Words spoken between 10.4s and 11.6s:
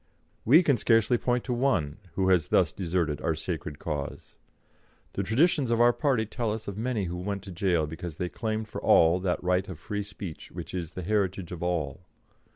which is the heritage